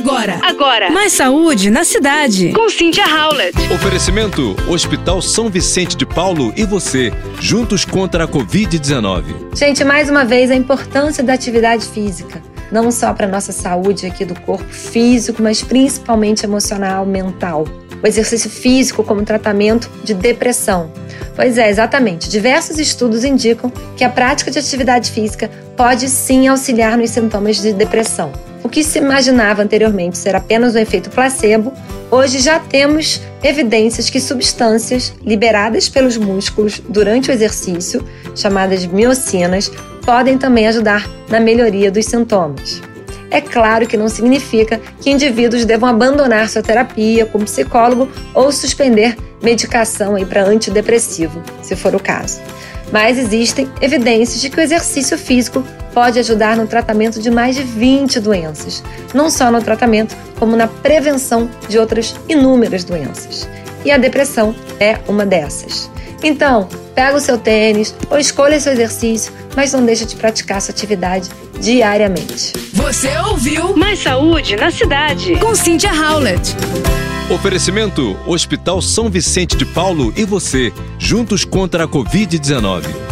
[0.00, 0.40] Agora.
[0.42, 0.90] Agora.
[0.90, 2.52] Mais saúde na cidade.
[2.54, 3.54] Com Cynthia Howlett.
[3.70, 9.54] Oferecimento: Hospital São Vicente de Paulo e você, juntos contra a Covid-19.
[9.54, 12.42] Gente, mais uma vez a importância da atividade física.
[12.72, 17.68] Não só para nossa saúde aqui do corpo físico, mas principalmente emocional, mental.
[18.02, 20.90] O exercício físico como tratamento de depressão.
[21.36, 22.30] Pois é, exatamente.
[22.30, 27.74] Diversos estudos indicam que a prática de atividade física pode sim auxiliar nos sintomas de
[27.74, 28.32] depressão.
[28.62, 31.72] O que se imaginava anteriormente ser apenas um efeito placebo,
[32.10, 38.04] hoje já temos evidências que substâncias liberadas pelos músculos durante o exercício,
[38.34, 39.70] chamadas miocinas,
[40.04, 42.82] podem também ajudar na melhoria dos sintomas.
[43.30, 49.16] É claro que não significa que indivíduos devam abandonar sua terapia com psicólogo ou suspender
[49.40, 52.40] medicação para antidepressivo, se for o caso.
[52.92, 57.62] Mas existem evidências de que o exercício físico pode ajudar no tratamento de mais de
[57.62, 58.82] 20 doenças,
[59.12, 63.48] não só no tratamento, como na prevenção de outras inúmeras doenças.
[63.84, 65.90] E a depressão é uma dessas.
[66.22, 70.72] Então, pega o seu tênis ou escolha seu exercício, mas não deixe de praticar sua
[70.72, 71.30] atividade
[71.60, 72.52] diariamente.
[72.74, 75.36] Você ouviu Mais saúde na cidade.
[75.36, 76.54] com Cynthia Howlett.
[77.30, 83.09] Oferecimento: Hospital São Vicente de Paulo e você, juntos contra a Covid-19.